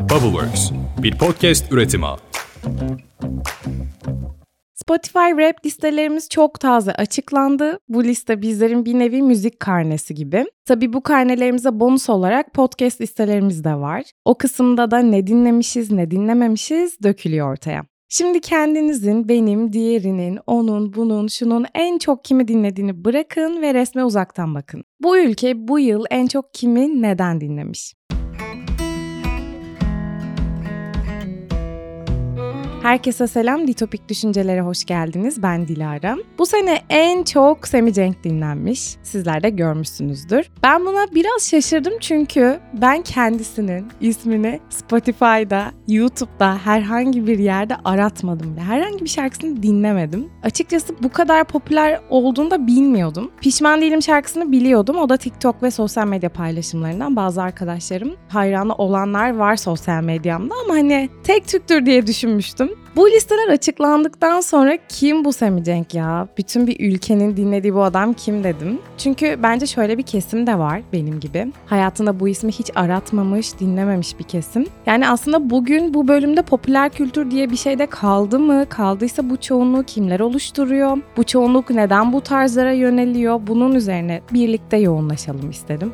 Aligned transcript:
Bubbleworks, 0.00 0.70
bir 1.02 1.18
podcast 1.18 1.72
üretimi. 1.72 2.06
Spotify 4.74 5.18
rap 5.18 5.66
listelerimiz 5.66 6.28
çok 6.28 6.60
taze 6.60 6.92
açıklandı. 6.92 7.78
Bu 7.88 8.04
liste 8.04 8.42
bizlerin 8.42 8.84
bir 8.84 8.98
nevi 8.98 9.22
müzik 9.22 9.60
karnesi 9.60 10.14
gibi. 10.14 10.44
Tabi 10.64 10.92
bu 10.92 11.02
karnelerimize 11.02 11.80
bonus 11.80 12.10
olarak 12.10 12.54
podcast 12.54 13.00
listelerimiz 13.00 13.64
de 13.64 13.74
var. 13.74 14.04
O 14.24 14.38
kısımda 14.38 14.90
da 14.90 14.98
ne 14.98 15.26
dinlemişiz 15.26 15.90
ne 15.90 16.10
dinlememişiz 16.10 17.02
dökülüyor 17.02 17.52
ortaya. 17.52 17.84
Şimdi 18.08 18.40
kendinizin, 18.40 19.28
benim, 19.28 19.72
diğerinin, 19.72 20.38
onun, 20.46 20.94
bunun, 20.94 21.26
şunun 21.26 21.66
en 21.74 21.98
çok 21.98 22.24
kimi 22.24 22.48
dinlediğini 22.48 23.04
bırakın 23.04 23.62
ve 23.62 23.74
resme 23.74 24.04
uzaktan 24.04 24.54
bakın. 24.54 24.84
Bu 25.02 25.18
ülke 25.18 25.68
bu 25.68 25.78
yıl 25.78 26.04
en 26.10 26.26
çok 26.26 26.54
kimi 26.54 27.02
neden 27.02 27.40
dinlemiş? 27.40 27.99
Herkese 32.82 33.26
selam, 33.26 33.66
Ditopik 33.66 34.08
Düşüncelere 34.08 34.60
hoş 34.60 34.84
geldiniz. 34.84 35.42
Ben 35.42 35.68
Dilara. 35.68 36.16
Bu 36.38 36.46
sene 36.46 36.78
en 36.90 37.24
çok 37.24 37.68
Semi 37.68 37.92
Cenk 37.92 38.24
dinlenmiş. 38.24 38.96
Sizler 39.02 39.42
de 39.42 39.50
görmüşsünüzdür. 39.50 40.50
Ben 40.62 40.86
buna 40.86 41.06
biraz 41.14 41.50
şaşırdım 41.50 41.92
çünkü 42.00 42.60
ben 42.72 43.02
kendisinin 43.02 43.86
ismini 44.00 44.60
Spotify'da, 44.70 45.72
YouTube'da 45.88 46.56
herhangi 46.56 47.26
bir 47.26 47.38
yerde 47.38 47.76
aratmadım 47.84 48.56
ve 48.56 48.60
herhangi 48.60 49.04
bir 49.04 49.10
şarkısını 49.10 49.62
dinlemedim. 49.62 50.30
Açıkçası 50.42 50.94
bu 51.02 51.08
kadar 51.08 51.44
popüler 51.44 52.00
olduğunu 52.10 52.50
da 52.50 52.66
bilmiyordum. 52.66 53.30
Pişman 53.40 53.80
değilim 53.80 54.02
şarkısını 54.02 54.52
biliyordum. 54.52 54.96
O 54.96 55.08
da 55.08 55.16
TikTok 55.16 55.62
ve 55.62 55.70
sosyal 55.70 56.06
medya 56.06 56.32
paylaşımlarından 56.32 57.16
bazı 57.16 57.42
arkadaşlarım 57.42 58.14
hayranı 58.28 58.74
olanlar 58.74 59.36
var 59.36 59.56
sosyal 59.56 60.02
medyamda 60.02 60.54
ama 60.64 60.74
hani 60.74 61.08
tek 61.22 61.48
tüktür 61.48 61.86
diye 61.86 62.06
düşünmüştüm. 62.06 62.69
Bu 62.96 63.10
listeler 63.10 63.48
açıklandıktan 63.48 64.40
sonra 64.40 64.78
kim 64.88 65.24
bu 65.24 65.32
Semi 65.32 65.64
Cenk 65.64 65.94
ya? 65.94 66.28
Bütün 66.38 66.66
bir 66.66 66.92
ülkenin 66.92 67.36
dinlediği 67.36 67.74
bu 67.74 67.82
adam 67.82 68.12
kim 68.12 68.44
dedim. 68.44 68.78
Çünkü 68.98 69.38
bence 69.42 69.66
şöyle 69.66 69.98
bir 69.98 70.02
kesim 70.02 70.46
de 70.46 70.58
var 70.58 70.82
benim 70.92 71.20
gibi. 71.20 71.52
Hayatında 71.66 72.20
bu 72.20 72.28
ismi 72.28 72.52
hiç 72.52 72.70
aratmamış, 72.74 73.58
dinlememiş 73.60 74.18
bir 74.18 74.24
kesim. 74.24 74.66
Yani 74.86 75.08
aslında 75.08 75.50
bugün 75.50 75.94
bu 75.94 76.08
bölümde 76.08 76.42
popüler 76.42 76.90
kültür 76.90 77.30
diye 77.30 77.50
bir 77.50 77.56
şey 77.56 77.78
de 77.78 77.86
kaldı 77.86 78.38
mı? 78.38 78.66
Kaldıysa 78.68 79.30
bu 79.30 79.36
çoğunluğu 79.36 79.82
kimler 79.82 80.20
oluşturuyor? 80.20 80.98
Bu 81.16 81.24
çoğunluk 81.24 81.70
neden 81.70 82.12
bu 82.12 82.20
tarzlara 82.20 82.72
yöneliyor? 82.72 83.40
Bunun 83.46 83.74
üzerine 83.74 84.20
birlikte 84.32 84.76
yoğunlaşalım 84.76 85.50
istedim. 85.50 85.92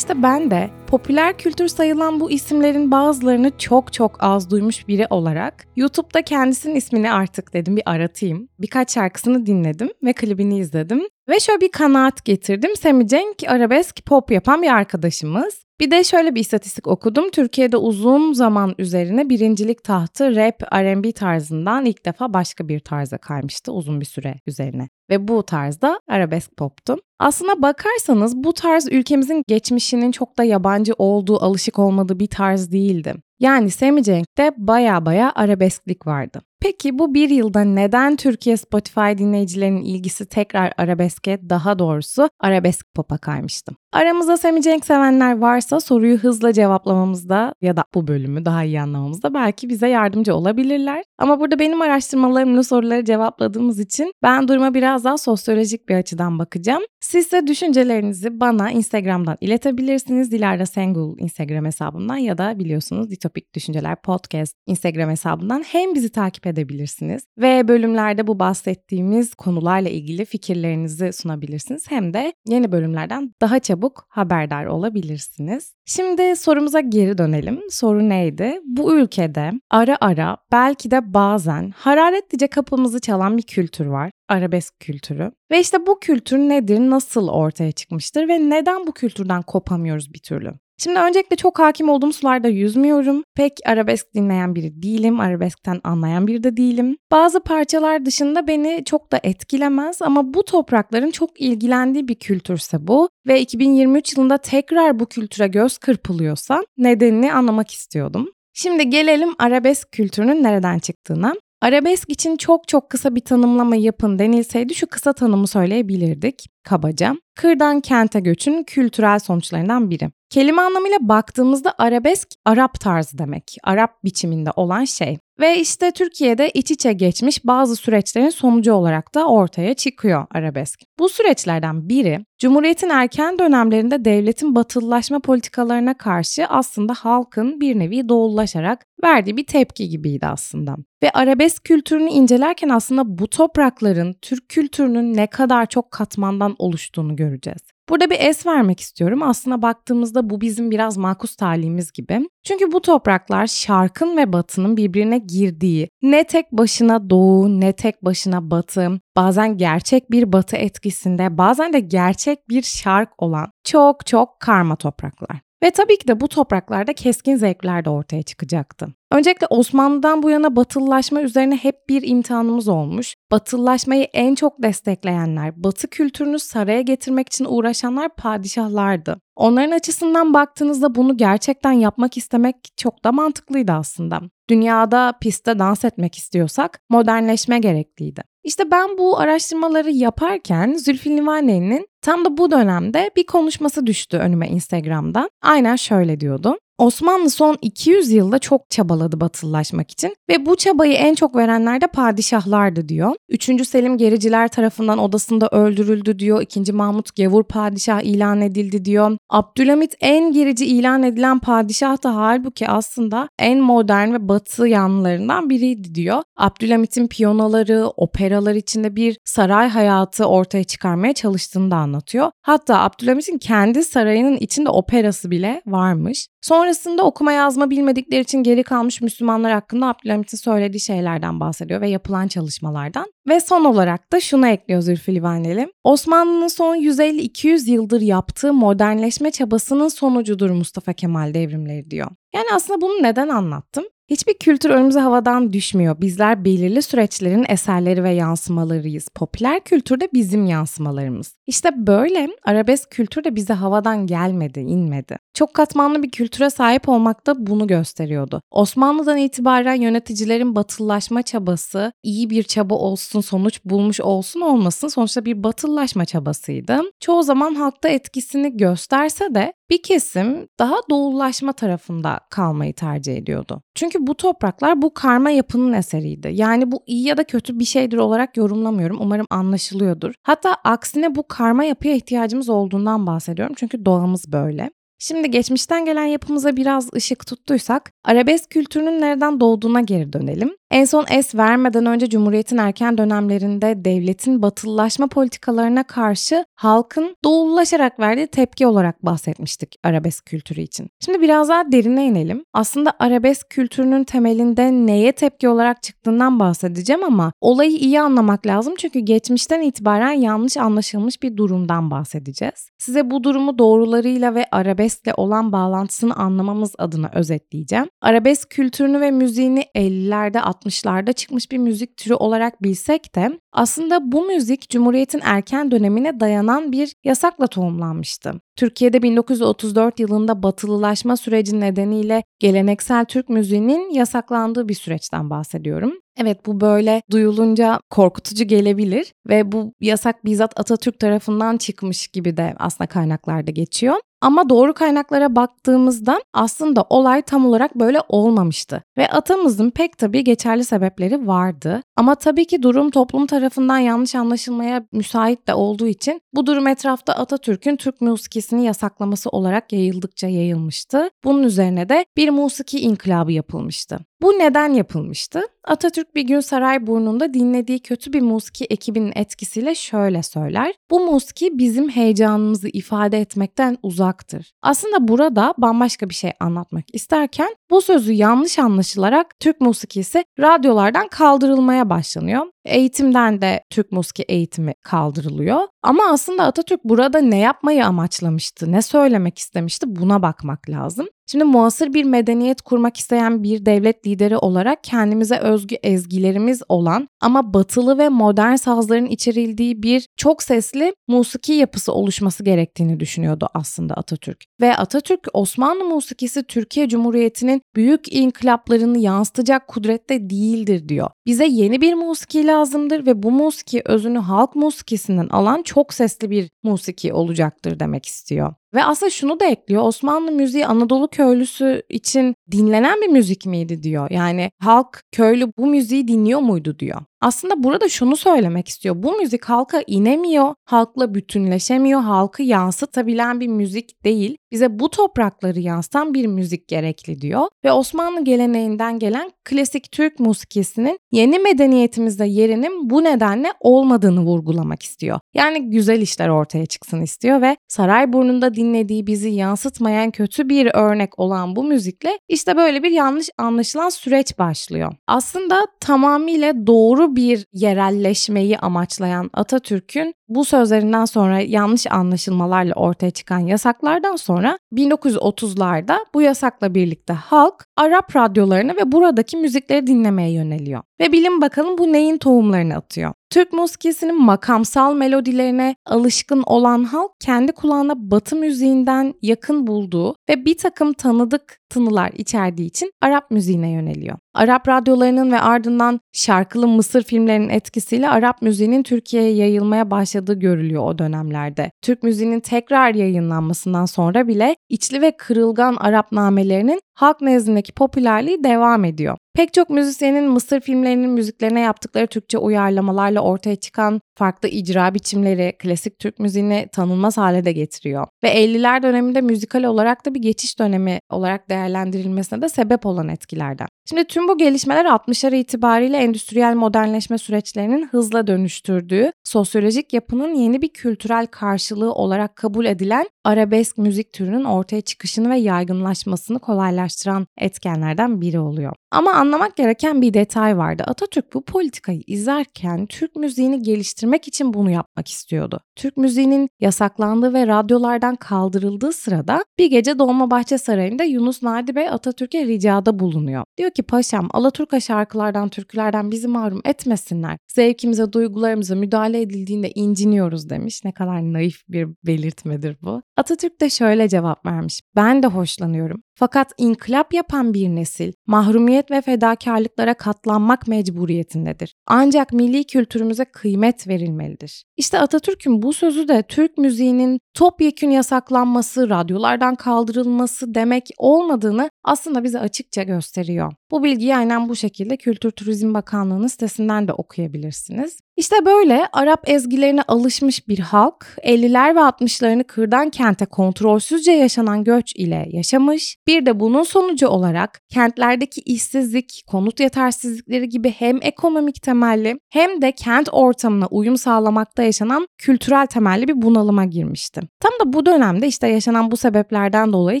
İşte 0.10 0.22
ben 0.22 0.50
de 0.50 0.70
popüler 0.86 1.38
kültür 1.38 1.68
sayılan 1.68 2.20
bu 2.20 2.30
isimlerin 2.30 2.90
bazılarını 2.90 3.58
çok 3.58 3.92
çok 3.92 4.16
az 4.20 4.50
duymuş 4.50 4.88
biri 4.88 5.06
olarak 5.10 5.66
YouTube'da 5.76 6.22
kendisinin 6.22 6.74
ismini 6.74 7.12
artık 7.12 7.54
dedim 7.54 7.76
bir 7.76 7.82
aratayım. 7.86 8.48
Birkaç 8.58 8.94
şarkısını 8.94 9.46
dinledim 9.46 9.88
ve 10.04 10.12
klibini 10.12 10.58
izledim. 10.58 11.02
Ve 11.30 11.40
şöyle 11.40 11.60
bir 11.60 11.72
kanaat 11.72 12.24
getirdim. 12.24 12.76
Semi 12.76 13.08
Cenk 13.08 13.36
arabesk 13.46 14.06
pop 14.06 14.30
yapan 14.30 14.62
bir 14.62 14.74
arkadaşımız. 14.74 15.64
Bir 15.80 15.90
de 15.90 16.04
şöyle 16.04 16.34
bir 16.34 16.40
istatistik 16.40 16.86
okudum. 16.86 17.30
Türkiye'de 17.30 17.76
uzun 17.76 18.32
zaman 18.32 18.74
üzerine 18.78 19.28
birincilik 19.28 19.84
tahtı 19.84 20.36
rap, 20.36 20.62
R&B 20.72 21.12
tarzından 21.12 21.84
ilk 21.84 22.06
defa 22.06 22.34
başka 22.34 22.68
bir 22.68 22.80
tarza 22.80 23.18
kaymıştı 23.18 23.72
uzun 23.72 24.00
bir 24.00 24.06
süre 24.06 24.34
üzerine. 24.46 24.88
Ve 25.10 25.28
bu 25.28 25.42
tarzda 25.42 26.00
arabesk 26.08 26.56
poptu. 26.56 26.96
Aslına 27.18 27.62
bakarsanız 27.62 28.36
bu 28.36 28.52
tarz 28.52 28.88
ülkemizin 28.88 29.42
geçmişinin 29.48 30.12
çok 30.12 30.38
da 30.38 30.44
yabancı 30.44 30.92
olduğu, 30.98 31.44
alışık 31.44 31.78
olmadığı 31.78 32.20
bir 32.20 32.26
tarz 32.26 32.72
değildi. 32.72 33.14
Yani 33.40 33.70
Semi 33.70 34.02
Cenk'te 34.02 34.52
baya 34.56 35.06
baya 35.06 35.32
arabesklik 35.34 36.06
vardı. 36.06 36.42
Peki 36.62 36.98
bu 36.98 37.14
bir 37.14 37.30
yılda 37.30 37.60
neden 37.60 38.16
Türkiye 38.16 38.56
Spotify 38.56 39.18
dinleyicilerinin 39.18 39.82
ilgisi 39.82 40.26
tekrar 40.26 40.72
arabeske 40.76 41.40
daha 41.48 41.78
doğrusu 41.78 42.28
arabesk 42.40 42.94
pop'a 42.94 43.18
kaymıştı? 43.18 43.72
Aramızda 43.92 44.36
Semi 44.36 44.62
Cenk 44.62 44.86
sevenler 44.86 45.38
varsa 45.38 45.80
soruyu 45.80 46.18
hızla 46.18 46.52
cevaplamamızda 46.52 47.54
ya 47.60 47.76
da 47.76 47.84
bu 47.94 48.06
bölümü 48.06 48.44
daha 48.44 48.64
iyi 48.64 48.80
anlamamızda 48.80 49.34
belki 49.34 49.68
bize 49.68 49.88
yardımcı 49.88 50.34
olabilirler. 50.34 51.02
Ama 51.18 51.40
burada 51.40 51.58
benim 51.58 51.82
araştırmalarımla 51.82 52.62
soruları 52.62 53.04
cevapladığımız 53.04 53.80
için 53.80 54.12
ben 54.22 54.48
duruma 54.48 54.74
biraz 54.74 55.04
daha 55.04 55.18
sosyolojik 55.18 55.88
bir 55.88 55.94
açıdan 55.94 56.38
bakacağım. 56.38 56.82
Siz 57.00 57.32
de 57.32 57.46
düşüncelerinizi 57.46 58.40
bana 58.40 58.70
Instagram'dan 58.70 59.36
iletebilirsiniz. 59.40 60.32
Dilara 60.32 60.66
Sengul 60.66 61.18
Instagram 61.18 61.64
hesabından 61.64 62.16
ya 62.16 62.38
da 62.38 62.58
biliyorsunuz 62.58 63.10
Ditopik 63.30 63.54
Düşünceler 63.54 64.02
Podcast 64.02 64.54
Instagram 64.66 65.10
hesabından 65.10 65.62
hem 65.62 65.94
bizi 65.94 66.10
takip 66.10 66.46
edebilirsiniz 66.46 67.22
ve 67.38 67.68
bölümlerde 67.68 68.26
bu 68.26 68.38
bahsettiğimiz 68.38 69.34
konularla 69.34 69.88
ilgili 69.88 70.24
fikirlerinizi 70.24 71.12
sunabilirsiniz. 71.12 71.90
Hem 71.90 72.14
de 72.14 72.32
yeni 72.48 72.72
bölümlerden 72.72 73.32
daha 73.40 73.58
çabuk 73.58 74.06
haberdar 74.08 74.66
olabilirsiniz. 74.66 75.74
Şimdi 75.86 76.36
sorumuza 76.36 76.80
geri 76.80 77.18
dönelim. 77.18 77.60
Soru 77.70 78.08
neydi? 78.08 78.60
Bu 78.64 78.98
ülkede 78.98 79.52
ara 79.70 79.98
ara 80.00 80.36
belki 80.52 80.90
de 80.90 81.14
bazen 81.14 81.70
hararetlice 81.76 82.46
kapımızı 82.46 83.00
çalan 83.00 83.36
bir 83.36 83.42
kültür 83.42 83.86
var 83.86 84.10
arabesk 84.28 84.80
kültürü. 84.80 85.32
Ve 85.50 85.60
işte 85.60 85.86
bu 85.86 86.00
kültür 86.00 86.38
nedir, 86.38 86.78
nasıl 86.78 87.28
ortaya 87.28 87.72
çıkmıştır 87.72 88.28
ve 88.28 88.50
neden 88.50 88.86
bu 88.86 88.92
kültürden 88.92 89.42
kopamıyoruz 89.42 90.14
bir 90.14 90.18
türlü? 90.18 90.52
Şimdi 90.82 90.98
öncelikle 90.98 91.36
çok 91.36 91.58
hakim 91.58 91.88
olduğum 91.88 92.12
sularda 92.12 92.48
yüzmüyorum. 92.48 93.22
Pek 93.36 93.52
arabesk 93.66 94.14
dinleyen 94.14 94.54
biri 94.54 94.82
değilim, 94.82 95.20
arabeskten 95.20 95.80
anlayan 95.84 96.26
biri 96.26 96.44
de 96.44 96.56
değilim. 96.56 96.96
Bazı 97.12 97.40
parçalar 97.40 98.06
dışında 98.06 98.46
beni 98.46 98.82
çok 98.84 99.12
da 99.12 99.20
etkilemez 99.22 100.02
ama 100.02 100.34
bu 100.34 100.44
toprakların 100.44 101.10
çok 101.10 101.40
ilgilendiği 101.40 102.08
bir 102.08 102.14
kültürse 102.14 102.86
bu 102.86 103.08
ve 103.26 103.40
2023 103.40 104.16
yılında 104.16 104.38
tekrar 104.38 105.00
bu 105.00 105.06
kültüre 105.06 105.46
göz 105.46 105.78
kırpılıyorsa 105.78 106.62
nedenini 106.78 107.32
anlamak 107.32 107.70
istiyordum. 107.70 108.28
Şimdi 108.52 108.90
gelelim 108.90 109.34
arabesk 109.38 109.92
kültürünün 109.92 110.42
nereden 110.42 110.78
çıktığına. 110.78 111.34
Arabesk 111.62 112.10
için 112.10 112.36
çok 112.36 112.68
çok 112.68 112.90
kısa 112.90 113.14
bir 113.14 113.20
tanımlama 113.20 113.76
yapın 113.76 114.18
denilseydi 114.18 114.74
şu 114.74 114.86
kısa 114.86 115.12
tanımı 115.12 115.46
söyleyebilirdik 115.46 116.46
kabaca. 116.62 117.16
Kırdan 117.34 117.80
kente 117.80 118.20
göçün 118.20 118.62
kültürel 118.62 119.18
sonuçlarından 119.18 119.90
biri. 119.90 120.10
Kelime 120.30 120.62
anlamıyla 120.62 120.98
baktığımızda 121.00 121.74
arabesk 121.78 122.28
Arap 122.44 122.80
tarzı 122.80 123.18
demek. 123.18 123.56
Arap 123.64 124.04
biçiminde 124.04 124.50
olan 124.56 124.84
şey. 124.84 125.18
Ve 125.40 125.60
işte 125.60 125.90
Türkiye'de 125.90 126.50
iç 126.50 126.70
içe 126.70 126.92
geçmiş 126.92 127.46
bazı 127.46 127.76
süreçlerin 127.76 128.30
sonucu 128.30 128.72
olarak 128.72 129.14
da 129.14 129.28
ortaya 129.28 129.74
çıkıyor 129.74 130.26
arabesk. 130.30 130.80
Bu 130.98 131.08
süreçlerden 131.08 131.88
biri 131.88 132.24
Cumhuriyet'in 132.38 132.88
erken 132.88 133.38
dönemlerinde 133.38 134.04
devletin 134.04 134.54
batılılaşma 134.54 135.20
politikalarına 135.20 135.94
karşı 135.94 136.46
aslında 136.46 136.94
halkın 136.94 137.60
bir 137.60 137.78
nevi 137.78 138.08
doğullaşarak 138.08 138.86
verdiği 139.04 139.36
bir 139.36 139.46
tepki 139.46 139.88
gibiydi 139.88 140.26
aslında. 140.26 140.76
Ve 141.02 141.10
arabesk 141.10 141.64
kültürünü 141.64 142.10
incelerken 142.10 142.68
aslında 142.68 143.18
bu 143.18 143.28
toprakların 143.28 144.14
Türk 144.22 144.48
kültürünün 144.48 145.14
ne 145.14 145.26
kadar 145.26 145.66
çok 145.66 145.90
katmandan 145.90 146.56
oluştuğunu 146.58 147.16
göreceğiz. 147.16 147.60
Burada 147.90 148.10
bir 148.10 148.16
es 148.20 148.46
vermek 148.46 148.80
istiyorum. 148.80 149.22
Aslına 149.22 149.62
baktığımızda 149.62 150.30
bu 150.30 150.40
bizim 150.40 150.70
biraz 150.70 150.96
makus 150.96 151.36
talihimiz 151.36 151.92
gibi. 151.92 152.28
Çünkü 152.44 152.72
bu 152.72 152.80
topraklar 152.80 153.46
şarkın 153.46 154.16
ve 154.16 154.32
batının 154.32 154.76
birbirine 154.76 155.18
girdiği, 155.18 155.88
ne 156.02 156.24
tek 156.24 156.52
başına 156.52 157.10
doğu 157.10 157.60
ne 157.60 157.72
tek 157.72 158.04
başına 158.04 158.50
batı, 158.50 159.00
bazen 159.16 159.56
gerçek 159.56 160.10
bir 160.10 160.32
batı 160.32 160.56
etkisinde, 160.56 161.38
bazen 161.38 161.72
de 161.72 161.80
gerçek 161.80 162.48
bir 162.48 162.62
şark 162.62 163.22
olan 163.22 163.50
çok 163.64 164.06
çok 164.06 164.40
karma 164.40 164.76
topraklar. 164.76 165.40
Ve 165.62 165.70
tabii 165.70 165.98
ki 165.98 166.08
de 166.08 166.20
bu 166.20 166.28
topraklarda 166.28 166.92
keskin 166.92 167.36
zevkler 167.36 167.84
de 167.84 167.90
ortaya 167.90 168.22
çıkacaktı. 168.22 168.88
Öncelikle 169.12 169.46
Osmanlı'dan 169.50 170.22
bu 170.22 170.30
yana 170.30 170.56
batılılaşma 170.56 171.22
üzerine 171.22 171.56
hep 171.56 171.88
bir 171.88 172.02
imtihanımız 172.02 172.68
olmuş. 172.68 173.14
Batılılaşmayı 173.30 174.02
en 174.12 174.34
çok 174.34 174.62
destekleyenler, 174.62 175.64
batı 175.64 175.88
kültürünü 175.88 176.38
saraya 176.38 176.80
getirmek 176.80 177.28
için 177.28 177.46
uğraşanlar 177.48 178.08
padişahlardı. 178.16 179.16
Onların 179.36 179.70
açısından 179.70 180.34
baktığınızda 180.34 180.94
bunu 180.94 181.16
gerçekten 181.16 181.72
yapmak 181.72 182.16
istemek 182.16 182.56
çok 182.76 183.04
da 183.04 183.12
mantıklıydı 183.12 183.72
aslında. 183.72 184.20
Dünyada 184.50 185.12
piste 185.20 185.58
dans 185.58 185.84
etmek 185.84 186.14
istiyorsak 186.14 186.80
modernleşme 186.88 187.58
gerekliydi. 187.58 188.22
İşte 188.44 188.70
ben 188.70 188.98
bu 188.98 189.18
araştırmaları 189.18 189.90
yaparken 189.90 190.74
Zülfü 190.74 191.10
Livaneli'nin 191.10 191.86
tam 192.02 192.24
da 192.24 192.36
bu 192.36 192.50
dönemde 192.50 193.10
bir 193.16 193.26
konuşması 193.26 193.86
düştü 193.86 194.16
önüme 194.16 194.48
Instagram'da. 194.48 195.30
Aynen 195.42 195.76
şöyle 195.76 196.20
diyordu. 196.20 196.56
Osmanlı 196.80 197.30
son 197.30 197.56
200 197.62 198.10
yılda 198.10 198.38
çok 198.38 198.70
çabaladı 198.70 199.20
batılılaşmak 199.20 199.90
için 199.90 200.16
ve 200.30 200.46
bu 200.46 200.56
çabayı 200.56 200.92
en 200.92 201.14
çok 201.14 201.36
verenler 201.36 201.80
de 201.80 201.86
padişahlardı 201.86 202.88
diyor. 202.88 203.14
3. 203.28 203.68
Selim 203.68 203.98
gericiler 203.98 204.48
tarafından 204.48 204.98
odasında 204.98 205.48
öldürüldü 205.48 206.18
diyor. 206.18 206.42
2. 206.42 206.72
Mahmut 206.72 207.16
gavur 207.16 207.44
padişah 207.44 208.00
ilan 208.00 208.40
edildi 208.40 208.84
diyor. 208.84 209.16
Abdülhamit 209.30 209.94
en 210.00 210.32
gerici 210.32 210.66
ilan 210.66 211.02
edilen 211.02 211.38
padişah 211.38 212.02
da 212.02 212.16
halbuki 212.16 212.68
aslında 212.68 213.28
en 213.38 213.58
modern 213.58 214.12
ve 214.12 214.28
batı 214.28 214.68
yanlılarından 214.68 215.50
biriydi 215.50 215.94
diyor. 215.94 216.22
Abdülhamit'in 216.36 217.06
piyanoları, 217.06 217.86
operalar 217.96 218.54
içinde 218.54 218.96
bir 218.96 219.18
saray 219.24 219.68
hayatı 219.68 220.24
ortaya 220.24 220.64
çıkarmaya 220.64 221.12
çalıştığını 221.12 221.70
da 221.70 221.76
anlatıyor. 221.76 222.30
Hatta 222.42 222.80
Abdülhamit'in 222.80 223.38
kendi 223.38 223.84
sarayının 223.84 224.36
içinde 224.36 224.70
operası 224.70 225.30
bile 225.30 225.62
varmış. 225.66 226.26
Sonrasında 226.40 227.02
okuma 227.02 227.32
yazma 227.32 227.70
bilmedikleri 227.70 228.20
için 228.20 228.42
geri 228.42 228.62
kalmış 228.62 229.00
Müslümanlar 229.00 229.52
hakkında 229.52 229.86
Abdülhamit'in 229.86 230.36
söylediği 230.36 230.80
şeylerden 230.80 231.40
bahsediyor 231.40 231.80
ve 231.80 231.88
yapılan 231.88 232.28
çalışmalardan. 232.28 233.12
Ve 233.28 233.40
son 233.40 233.64
olarak 233.64 234.12
da 234.12 234.20
şunu 234.20 234.46
ekliyor 234.46 234.80
Zülfü 234.80 235.14
Livaneli. 235.14 235.72
Osmanlı'nın 235.84 236.48
son 236.48 236.76
150-200 236.76 237.70
yıldır 237.70 238.00
yaptığı 238.00 238.52
modernleşme 238.52 239.30
çabasının 239.30 239.88
sonucudur 239.88 240.50
Mustafa 240.50 240.92
Kemal 240.92 241.34
devrimleri 241.34 241.90
diyor. 241.90 242.08
Yani 242.34 242.46
aslında 242.54 242.80
bunu 242.80 243.02
neden 243.02 243.28
anlattım? 243.28 243.84
Hiçbir 244.10 244.34
kültür 244.34 244.70
önümüze 244.70 245.00
havadan 245.00 245.52
düşmüyor. 245.52 246.00
Bizler 246.00 246.44
belirli 246.44 246.82
süreçlerin 246.82 247.44
eserleri 247.48 248.04
ve 248.04 248.10
yansımalarıyız. 248.10 249.08
Popüler 249.08 249.60
kültür 249.60 250.00
de 250.00 250.08
bizim 250.14 250.46
yansımalarımız. 250.46 251.34
İşte 251.46 251.70
böyle 251.76 252.28
arabesk 252.44 252.90
kültür 252.90 253.24
de 253.24 253.36
bize 253.36 253.54
havadan 253.54 254.06
gelmedi, 254.06 254.60
inmedi. 254.60 255.16
Çok 255.34 255.54
katmanlı 255.54 256.02
bir 256.02 256.10
kültüre 256.10 256.50
sahip 256.50 256.88
olmak 256.88 257.26
da 257.26 257.46
bunu 257.46 257.66
gösteriyordu. 257.66 258.42
Osmanlı'dan 258.50 259.16
itibaren 259.16 259.74
yöneticilerin 259.74 260.56
batıllaşma 260.56 261.22
çabası 261.22 261.92
iyi 262.02 262.30
bir 262.30 262.42
çaba 262.42 262.74
olsun, 262.74 263.20
sonuç 263.20 263.60
bulmuş 263.64 264.00
olsun 264.00 264.40
olmasın 264.40 264.88
sonuçta 264.88 265.24
bir 265.24 265.42
batıllaşma 265.42 266.04
çabasıydı. 266.04 266.80
Çoğu 267.00 267.22
zaman 267.22 267.54
halkta 267.54 267.88
etkisini 267.88 268.56
gösterse 268.56 269.34
de 269.34 269.52
bir 269.70 269.82
kesim 269.82 270.48
daha 270.58 270.76
doğullaşma 270.90 271.52
tarafında 271.52 272.20
kalmayı 272.30 272.74
tercih 272.74 273.16
ediyordu. 273.16 273.62
Çünkü 273.80 274.06
bu 274.06 274.16
topraklar 274.16 274.82
bu 274.82 274.94
karma 274.94 275.30
yapının 275.30 275.72
eseriydi. 275.72 276.30
Yani 276.32 276.72
bu 276.72 276.82
iyi 276.86 277.08
ya 277.08 277.16
da 277.16 277.24
kötü 277.24 277.58
bir 277.58 277.64
şeydir 277.64 277.96
olarak 277.96 278.36
yorumlamıyorum. 278.36 278.96
Umarım 279.00 279.26
anlaşılıyordur. 279.30 280.14
Hatta 280.22 280.54
aksine 280.64 281.14
bu 281.14 281.28
karma 281.28 281.64
yapıya 281.64 281.94
ihtiyacımız 281.94 282.48
olduğundan 282.48 283.06
bahsediyorum. 283.06 283.54
Çünkü 283.58 283.84
doğamız 283.84 284.32
böyle. 284.32 284.70
Şimdi 285.02 285.30
geçmişten 285.30 285.84
gelen 285.84 286.04
yapımıza 286.04 286.56
biraz 286.56 286.94
ışık 286.94 287.26
tuttuysak, 287.26 287.92
arabesk 288.04 288.50
kültürünün 288.50 289.00
nereden 289.00 289.40
doğduğuna 289.40 289.80
geri 289.80 290.12
dönelim. 290.12 290.50
En 290.70 290.84
son 290.84 291.04
es 291.10 291.34
vermeden 291.34 291.86
önce 291.86 292.08
Cumhuriyet'in 292.08 292.58
erken 292.58 292.98
dönemlerinde 292.98 293.84
devletin 293.84 294.42
batılılaşma 294.42 295.06
politikalarına 295.06 295.84
karşı 295.84 296.44
halkın 296.54 297.16
doğullaşarak 297.24 298.00
verdiği 298.00 298.26
tepki 298.26 298.66
olarak 298.66 299.04
bahsetmiştik 299.04 299.76
arabesk 299.84 300.26
kültürü 300.26 300.60
için. 300.60 300.90
Şimdi 301.04 301.20
biraz 301.20 301.48
daha 301.48 301.72
derine 301.72 302.06
inelim. 302.06 302.44
Aslında 302.52 302.92
arabesk 302.98 303.50
kültürünün 303.50 304.04
temelinde 304.04 304.72
neye 304.72 305.12
tepki 305.12 305.48
olarak 305.48 305.82
çıktığından 305.82 306.40
bahsedeceğim 306.40 307.04
ama 307.04 307.32
olayı 307.40 307.76
iyi 307.76 308.00
anlamak 308.00 308.46
lazım 308.46 308.74
çünkü 308.78 308.98
geçmişten 308.98 309.60
itibaren 309.60 310.12
yanlış 310.12 310.56
anlaşılmış 310.56 311.22
bir 311.22 311.36
durumdan 311.36 311.90
bahsedeceğiz. 311.90 312.70
Size 312.78 313.10
bu 313.10 313.24
durumu 313.24 313.58
doğrularıyla 313.58 314.34
ve 314.34 314.46
arabeskle 314.90 315.14
olan 315.16 315.52
bağlantısını 315.52 316.14
anlamamız 316.14 316.74
adına 316.78 317.10
özetleyeceğim. 317.14 317.86
Arabesk 318.00 318.50
kültürünü 318.50 319.00
ve 319.00 319.10
müziğini 319.10 319.64
50'lerde 319.74 320.38
60'larda 320.38 321.12
çıkmış 321.12 321.50
bir 321.52 321.58
müzik 321.58 321.96
türü 321.96 322.14
olarak 322.14 322.62
bilsek 322.62 323.14
de 323.14 323.40
aslında 323.52 324.12
bu 324.12 324.26
müzik 324.26 324.70
Cumhuriyet'in 324.70 325.20
erken 325.24 325.70
dönemine 325.70 326.20
dayanan 326.20 326.72
bir 326.72 326.92
yasakla 327.04 327.46
tohumlanmıştı. 327.46 328.32
Türkiye'de 328.56 329.02
1934 329.02 330.00
yılında 330.00 330.42
batılılaşma 330.42 331.16
süreci 331.16 331.60
nedeniyle 331.60 332.22
geleneksel 332.38 333.04
Türk 333.04 333.28
müziğinin 333.28 333.90
yasaklandığı 333.94 334.68
bir 334.68 334.74
süreçten 334.74 335.30
bahsediyorum. 335.30 335.92
Evet 336.16 336.46
bu 336.46 336.60
böyle 336.60 337.02
duyulunca 337.10 337.80
korkutucu 337.90 338.44
gelebilir 338.44 339.12
ve 339.28 339.52
bu 339.52 339.74
yasak 339.80 340.24
bizzat 340.24 340.60
Atatürk 340.60 341.00
tarafından 341.00 341.56
çıkmış 341.56 342.08
gibi 342.08 342.36
de 342.36 342.54
aslında 342.58 342.88
kaynaklarda 342.88 343.50
geçiyor. 343.50 343.96
Ama 344.20 344.48
doğru 344.48 344.74
kaynaklara 344.74 345.36
baktığımızda 345.36 346.20
aslında 346.32 346.84
olay 346.90 347.22
tam 347.22 347.46
olarak 347.46 347.74
böyle 347.74 348.00
olmamıştı. 348.08 348.82
Ve 348.98 349.08
atamızın 349.08 349.70
pek 349.70 349.98
tabii 349.98 350.24
geçerli 350.24 350.64
sebepleri 350.64 351.26
vardı. 351.26 351.82
Ama 351.96 352.14
tabii 352.14 352.44
ki 352.44 352.62
durum 352.62 352.90
toplum 352.90 353.26
tarafından 353.26 353.78
yanlış 353.78 354.14
anlaşılmaya 354.14 354.86
müsait 354.92 355.48
de 355.48 355.54
olduğu 355.54 355.86
için 355.86 356.20
bu 356.34 356.46
durum 356.46 356.66
etrafta 356.66 357.12
Atatürk'ün 357.12 357.76
Türk 357.76 358.00
musikisini 358.00 358.64
yasaklaması 358.64 359.30
olarak 359.30 359.72
yayıldıkça 359.72 360.28
yayılmıştı. 360.28 361.10
Bunun 361.24 361.42
üzerine 361.42 361.88
de 361.88 362.04
bir 362.16 362.30
musiki 362.30 362.80
inkılabı 362.80 363.32
yapılmıştı. 363.32 363.98
Bu 364.22 364.28
neden 364.28 364.72
yapılmıştı? 364.72 365.42
Atatürk 365.64 366.14
bir 366.14 366.22
gün 366.22 366.40
Sarayburnu'nda 366.40 367.34
dinlediği 367.34 367.78
kötü 367.78 368.12
bir 368.12 368.20
musiki 368.20 368.64
ekibinin 368.64 369.12
etkisiyle 369.14 369.74
şöyle 369.74 370.22
söyler. 370.22 370.74
Bu 370.90 371.00
musiki 371.00 371.58
bizim 371.58 371.88
heyecanımızı 371.88 372.68
ifade 372.68 373.20
etmekten 373.20 373.78
uzaktır. 373.82 374.52
Aslında 374.62 375.08
burada 375.08 375.54
bambaşka 375.58 376.08
bir 376.08 376.14
şey 376.14 376.32
anlatmak 376.40 376.84
isterken 376.92 377.56
bu 377.70 377.80
sözü 377.80 378.12
yanlış 378.12 378.58
anlaşılarak 378.58 379.40
Türk 379.40 379.60
musikisi 379.60 380.24
radyolardan 380.40 381.08
kaldırılmaya 381.08 381.90
başlanıyor. 381.90 382.46
Eğitimden 382.64 383.40
de 383.40 383.64
Türk 383.70 383.92
musiki 383.92 384.22
eğitimi 384.22 384.74
kaldırılıyor. 384.82 385.60
Ama 385.82 386.04
aslında 386.12 386.44
Atatürk 386.44 386.84
burada 386.84 387.20
ne 387.20 387.38
yapmayı 387.38 387.86
amaçlamıştı, 387.86 388.72
ne 388.72 388.82
söylemek 388.82 389.38
istemişti 389.38 389.86
buna 389.88 390.22
bakmak 390.22 390.70
lazım. 390.70 391.06
Şimdi 391.30 391.44
muasır 391.44 391.94
bir 391.94 392.04
medeniyet 392.04 392.62
kurmak 392.62 392.96
isteyen 392.96 393.42
bir 393.42 393.66
devlet 393.66 394.06
lideri 394.06 394.36
olarak 394.36 394.84
kendimize 394.84 395.38
özgü 395.38 395.76
ezgilerimiz 395.82 396.62
olan 396.68 397.08
ama 397.20 397.54
batılı 397.54 397.98
ve 397.98 398.08
modern 398.08 398.54
sazların 398.54 399.06
içerildiği 399.06 399.82
bir 399.82 400.06
çok 400.16 400.42
sesli 400.42 400.94
musiki 401.08 401.52
yapısı 401.52 401.92
oluşması 401.92 402.44
gerektiğini 402.44 403.00
düşünüyordu 403.00 403.48
aslında 403.54 403.94
Atatürk. 403.94 404.44
Ve 404.60 404.76
Atatürk 404.76 405.20
Osmanlı 405.32 405.84
musikisi 405.84 406.42
Türkiye 406.42 406.88
Cumhuriyeti'nin 406.88 407.62
büyük 407.76 408.12
inkılaplarını 408.12 408.98
yansıtacak 408.98 409.68
kudrette 409.68 410.30
değildir 410.30 410.88
diyor. 410.88 411.10
Bize 411.26 411.46
yeni 411.46 411.80
bir 411.80 411.94
musiki 411.94 412.46
lazımdır 412.60 413.06
ve 413.06 413.22
bu 413.22 413.30
musiki 413.30 413.82
özünü 413.84 414.18
halk 414.18 414.56
musikisinden 414.56 415.28
alan 415.28 415.62
çok 415.62 415.94
sesli 415.94 416.30
bir 416.30 416.50
musiki 416.62 417.12
olacaktır 417.12 417.80
demek 417.80 418.06
istiyor. 418.06 418.54
Ve 418.74 418.84
aslında 418.84 419.10
şunu 419.10 419.40
da 419.40 419.46
ekliyor. 419.46 419.82
Osmanlı 419.82 420.32
müziği 420.32 420.66
Anadolu 420.66 421.08
köylüsü 421.08 421.82
için 421.88 422.34
dinlenen 422.50 423.00
bir 423.00 423.08
müzik 423.08 423.46
miydi 423.46 423.82
diyor. 423.82 424.10
Yani 424.10 424.50
halk 424.58 425.02
köylü 425.12 425.52
bu 425.58 425.66
müziği 425.66 426.08
dinliyor 426.08 426.40
muydu 426.40 426.78
diyor. 426.78 427.00
Aslında 427.20 427.62
burada 427.62 427.88
şunu 427.88 428.16
söylemek 428.16 428.68
istiyor. 428.68 429.02
Bu 429.02 429.12
müzik 429.12 429.44
halka 429.44 429.82
inemiyor, 429.86 430.54
halkla 430.64 431.14
bütünleşemiyor, 431.14 432.00
halkı 432.00 432.42
yansıtabilen 432.42 433.40
bir 433.40 433.48
müzik 433.48 434.04
değil. 434.04 434.36
Bize 434.52 434.78
bu 434.78 434.90
toprakları 434.90 435.60
yansıtan 435.60 436.14
bir 436.14 436.26
müzik 436.26 436.68
gerekli 436.68 437.20
diyor. 437.20 437.48
Ve 437.64 437.72
Osmanlı 437.72 438.24
geleneğinden 438.24 438.98
gelen 438.98 439.30
klasik 439.44 439.92
Türk 439.92 440.20
musikisinin 440.20 440.98
yeni 441.12 441.38
medeniyetimizde 441.38 442.26
yerinin 442.26 442.90
bu 442.90 443.04
nedenle 443.04 443.52
olmadığını 443.60 444.20
vurgulamak 444.20 444.82
istiyor. 444.82 445.20
Yani 445.34 445.70
güzel 445.70 446.00
işler 446.00 446.28
ortaya 446.28 446.66
çıksın 446.66 447.02
istiyor 447.02 447.40
ve 447.42 447.56
Sarayburnu'nda 447.68 448.54
dinlediği 448.60 449.06
bizi 449.06 449.28
yansıtmayan 449.28 450.10
kötü 450.10 450.48
bir 450.48 450.70
örnek 450.74 451.18
olan 451.18 451.56
bu 451.56 451.64
müzikle 451.64 452.18
işte 452.28 452.56
böyle 452.56 452.82
bir 452.82 452.90
yanlış 452.90 453.28
anlaşılan 453.38 453.88
süreç 453.88 454.38
başlıyor. 454.38 454.92
Aslında 455.06 455.66
tamamıyla 455.80 456.66
doğru 456.66 457.16
bir 457.16 457.46
yerelleşmeyi 457.52 458.58
amaçlayan 458.58 459.30
Atatürk'ün 459.32 460.14
bu 460.30 460.44
sözlerinden 460.44 461.04
sonra 461.04 461.40
yanlış 461.40 461.86
anlaşılmalarla 461.86 462.74
ortaya 462.74 463.10
çıkan 463.10 463.38
yasaklardan 463.38 464.16
sonra 464.16 464.58
1930'larda 464.74 465.98
bu 466.14 466.22
yasakla 466.22 466.74
birlikte 466.74 467.12
halk 467.12 467.64
Arap 467.76 468.16
radyolarını 468.16 468.76
ve 468.76 468.92
buradaki 468.92 469.36
müzikleri 469.36 469.86
dinlemeye 469.86 470.32
yöneliyor. 470.32 470.82
Ve 471.00 471.12
bilin 471.12 471.40
bakalım 471.40 471.78
bu 471.78 471.92
neyin 471.92 472.18
tohumlarını 472.18 472.76
atıyor. 472.76 473.12
Türk 473.30 473.52
musikisinin 473.52 474.22
makamsal 474.22 474.94
melodilerine 474.94 475.76
alışkın 475.86 476.42
olan 476.46 476.84
halk 476.84 477.10
kendi 477.20 477.52
kulağına 477.52 478.10
batı 478.10 478.36
müziğinden 478.36 479.14
yakın 479.22 479.66
bulduğu 479.66 480.16
ve 480.28 480.44
bir 480.44 480.58
takım 480.58 480.92
tanıdık 480.92 481.59
tınılar 481.70 482.10
içerdiği 482.14 482.68
için 482.68 482.92
Arap 483.00 483.30
müziğine 483.30 483.70
yöneliyor. 483.70 484.16
Arap 484.34 484.68
radyolarının 484.68 485.32
ve 485.32 485.40
ardından 485.40 486.00
şarkılı 486.12 486.68
Mısır 486.68 487.02
filmlerinin 487.02 487.48
etkisiyle 487.48 488.08
Arap 488.08 488.42
müziğinin 488.42 488.82
Türkiye'ye 488.82 489.34
yayılmaya 489.34 489.90
başladığı 489.90 490.38
görülüyor 490.38 490.82
o 490.84 490.98
dönemlerde. 490.98 491.70
Türk 491.82 492.02
müziğinin 492.02 492.40
tekrar 492.40 492.94
yayınlanmasından 492.94 493.84
sonra 493.84 494.28
bile 494.28 494.56
içli 494.68 495.02
ve 495.02 495.16
kırılgan 495.16 495.76
Arap 495.76 496.12
namelerinin 496.12 496.80
halk 496.94 497.20
nezdindeki 497.20 497.72
popülerliği 497.72 498.44
devam 498.44 498.84
ediyor. 498.84 499.16
Pek 499.40 499.54
çok 499.54 499.70
müzisyenin 499.70 500.30
Mısır 500.30 500.60
filmlerinin 500.60 501.10
müziklerine 501.10 501.60
yaptıkları 501.60 502.06
Türkçe 502.06 502.38
uyarlamalarla 502.38 503.20
ortaya 503.20 503.56
çıkan 503.56 504.00
farklı 504.18 504.48
icra 504.48 504.94
biçimleri 504.94 505.56
klasik 505.58 505.98
Türk 505.98 506.18
müziğini 506.18 506.68
tanınmaz 506.72 507.16
hale 507.16 507.44
de 507.44 507.52
getiriyor. 507.52 508.06
Ve 508.24 508.28
50'ler 508.28 508.82
döneminde 508.82 509.20
müzikal 509.20 509.64
olarak 509.64 510.06
da 510.06 510.14
bir 510.14 510.22
geçiş 510.22 510.58
dönemi 510.58 510.98
olarak 511.10 511.50
değerlendirilmesine 511.50 512.42
de 512.42 512.48
sebep 512.48 512.86
olan 512.86 513.08
etkilerden. 513.08 513.68
Şimdi 513.88 514.04
tüm 514.04 514.28
bu 514.28 514.38
gelişmeler 514.38 514.84
60'lar 514.84 515.36
itibariyle 515.36 515.96
endüstriyel 515.96 516.54
modernleşme 516.54 517.18
süreçlerinin 517.18 517.86
hızla 517.86 518.26
dönüştürdüğü, 518.26 519.12
sosyolojik 519.24 519.92
yapının 519.92 520.34
yeni 520.34 520.62
bir 520.62 520.68
kültürel 520.68 521.26
karşılığı 521.26 521.92
olarak 521.92 522.36
kabul 522.36 522.64
edilen 522.64 523.08
arabesk 523.24 523.78
müzik 523.78 524.12
türünün 524.12 524.44
ortaya 524.44 524.80
çıkışını 524.80 525.30
ve 525.30 525.36
yaygınlaşmasını 525.36 526.38
kolaylaştıran 526.38 527.26
etkenlerden 527.38 528.20
biri 528.20 528.38
oluyor. 528.40 528.72
Ama 528.90 529.12
anlamak 529.30 529.56
gereken 529.56 530.02
bir 530.02 530.14
detay 530.14 530.58
vardı. 530.58 530.84
Atatürk 530.86 531.34
bu 531.34 531.44
politikayı 531.44 532.02
izlerken 532.06 532.86
Türk 532.86 533.16
müziğini 533.16 533.62
geliştirmek 533.62 534.28
için 534.28 534.54
bunu 534.54 534.70
yapmak 534.70 535.08
istiyordu. 535.08 535.60
Türk 535.76 535.96
müziğinin 535.96 536.48
yasaklandığı 536.60 537.34
ve 537.34 537.46
radyolardan 537.46 538.16
kaldırıldığı 538.16 538.92
sırada 538.92 539.44
bir 539.58 539.66
gece 539.66 539.98
Dolmabahçe 539.98 540.58
Sarayı'nda 540.58 541.04
Yunus 541.04 541.42
Nadi 541.42 541.74
Bey 541.74 541.88
Atatürk'e 541.88 542.46
ricada 542.46 542.98
bulunuyor. 542.98 543.44
Diyor 543.58 543.70
ki 543.70 543.82
paşam 543.82 544.28
Alaturka 544.32 544.80
şarkılardan, 544.80 545.48
türkülerden 545.48 546.10
bizi 546.10 546.28
mahrum 546.28 546.60
etmesinler. 546.64 547.38
Zevkimize, 547.48 548.12
duygularımıza 548.12 548.74
müdahale 548.74 549.20
edildiğinde 549.20 549.70
inciniyoruz 549.70 550.50
demiş. 550.50 550.84
Ne 550.84 550.92
kadar 550.92 551.32
naif 551.32 551.62
bir 551.68 551.88
belirtmedir 552.06 552.76
bu. 552.82 553.02
Atatürk 553.16 553.60
de 553.60 553.70
şöyle 553.70 554.08
cevap 554.08 554.46
vermiş. 554.46 554.80
Ben 554.96 555.22
de 555.22 555.26
hoşlanıyorum. 555.26 556.02
Fakat 556.20 556.52
inkılap 556.58 557.14
yapan 557.14 557.54
bir 557.54 557.68
nesil 557.68 558.12
mahrumiyet 558.26 558.90
ve 558.90 559.00
fedakarlıklara 559.00 559.94
katlanmak 559.94 560.68
mecburiyetindedir. 560.68 561.74
Ancak 561.86 562.32
milli 562.32 562.64
kültürümüze 562.64 563.24
kıymet 563.24 563.88
verilmelidir. 563.88 564.64
İşte 564.76 564.98
Atatürk'ün 564.98 565.62
bu 565.62 565.72
sözü 565.72 566.08
de 566.08 566.22
Türk 566.22 566.58
müziğinin 566.58 567.20
topyekün 567.34 567.90
yasaklanması, 567.90 568.90
radyolardan 568.90 569.54
kaldırılması 569.54 570.54
demek 570.54 570.88
olmadığını 570.98 571.70
aslında 571.84 572.24
bize 572.24 572.40
açıkça 572.40 572.82
gösteriyor. 572.82 573.52
Bu 573.70 573.82
bilgiyi 573.82 574.16
aynen 574.16 574.48
bu 574.48 574.56
şekilde 574.56 574.96
Kültür 574.96 575.30
Turizm 575.30 575.74
Bakanlığı'nın 575.74 576.26
sitesinden 576.26 576.88
de 576.88 576.92
okuyabilirsiniz. 576.92 577.98
İşte 578.16 578.36
böyle 578.44 578.86
Arap 578.92 579.28
ezgilerine 579.28 579.82
alışmış 579.82 580.48
bir 580.48 580.58
halk 580.58 581.06
50'ler 581.24 581.74
ve 581.74 581.80
60'larını 581.80 582.44
kırdan 582.44 582.90
kente 582.90 583.26
kontrolsüzce 583.26 584.12
yaşanan 584.12 584.64
göç 584.64 584.92
ile 584.96 585.26
yaşamış. 585.30 585.96
Bir 586.06 586.26
de 586.26 586.40
bunun 586.40 586.62
sonucu 586.62 587.08
olarak 587.08 587.60
kentlerdeki 587.68 588.40
işsizlik, 588.40 589.22
konut 589.26 589.60
yetersizlikleri 589.60 590.48
gibi 590.48 590.70
hem 590.70 590.98
ekonomik 591.02 591.62
temelli 591.62 592.18
hem 592.30 592.62
de 592.62 592.72
kent 592.72 593.08
ortamına 593.12 593.66
uyum 593.66 593.96
sağlamakta 593.96 594.62
yaşanan 594.62 595.06
kültürel 595.18 595.66
temelli 595.66 596.08
bir 596.08 596.22
bunalıma 596.22 596.64
girmişti. 596.64 597.20
Tam 597.40 597.52
da 597.52 597.72
bu 597.72 597.86
dönemde 597.86 598.26
işte 598.26 598.48
yaşanan 598.48 598.90
bu 598.90 598.96
sebeplerden 598.96 599.72
dolayı 599.72 600.00